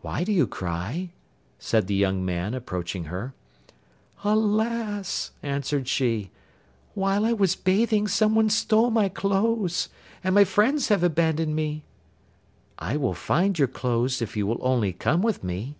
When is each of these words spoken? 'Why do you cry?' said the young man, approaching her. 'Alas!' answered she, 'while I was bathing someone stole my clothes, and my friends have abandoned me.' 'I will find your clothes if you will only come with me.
'Why 0.00 0.24
do 0.24 0.32
you 0.32 0.46
cry?' 0.46 1.10
said 1.58 1.86
the 1.86 1.94
young 1.94 2.24
man, 2.24 2.54
approaching 2.54 3.12
her. 3.12 3.34
'Alas!' 4.24 5.32
answered 5.42 5.86
she, 5.86 6.30
'while 6.94 7.26
I 7.26 7.34
was 7.34 7.56
bathing 7.56 8.08
someone 8.08 8.48
stole 8.48 8.90
my 8.90 9.10
clothes, 9.10 9.90
and 10.24 10.34
my 10.34 10.44
friends 10.44 10.88
have 10.88 11.02
abandoned 11.02 11.54
me.' 11.54 11.84
'I 12.78 12.96
will 12.96 13.12
find 13.14 13.58
your 13.58 13.68
clothes 13.68 14.22
if 14.22 14.34
you 14.34 14.46
will 14.46 14.60
only 14.62 14.94
come 14.94 15.20
with 15.20 15.44
me. 15.44 15.76